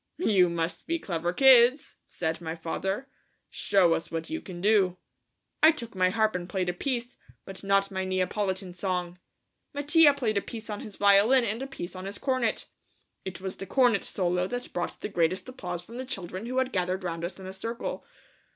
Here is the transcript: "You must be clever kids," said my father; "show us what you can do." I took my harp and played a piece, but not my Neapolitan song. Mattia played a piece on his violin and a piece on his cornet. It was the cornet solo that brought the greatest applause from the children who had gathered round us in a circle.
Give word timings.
"You 0.17 0.49
must 0.49 0.87
be 0.87 0.97
clever 0.97 1.31
kids," 1.31 1.97
said 2.07 2.41
my 2.41 2.55
father; 2.55 3.07
"show 3.51 3.93
us 3.93 4.09
what 4.09 4.31
you 4.31 4.41
can 4.41 4.59
do." 4.59 4.97
I 5.61 5.69
took 5.71 5.93
my 5.93 6.09
harp 6.09 6.33
and 6.33 6.49
played 6.49 6.69
a 6.69 6.73
piece, 6.73 7.17
but 7.45 7.63
not 7.63 7.91
my 7.91 8.03
Neapolitan 8.03 8.73
song. 8.73 9.19
Mattia 9.75 10.15
played 10.15 10.39
a 10.39 10.41
piece 10.41 10.71
on 10.71 10.79
his 10.79 10.95
violin 10.95 11.43
and 11.43 11.61
a 11.61 11.67
piece 11.67 11.95
on 11.95 12.05
his 12.05 12.17
cornet. 12.17 12.65
It 13.25 13.41
was 13.41 13.57
the 13.57 13.67
cornet 13.67 14.03
solo 14.03 14.47
that 14.47 14.73
brought 14.73 15.01
the 15.01 15.07
greatest 15.07 15.47
applause 15.47 15.83
from 15.85 15.97
the 15.97 16.05
children 16.05 16.47
who 16.47 16.57
had 16.57 16.73
gathered 16.73 17.03
round 17.03 17.23
us 17.23 17.39
in 17.39 17.45
a 17.45 17.53
circle. 17.53 18.03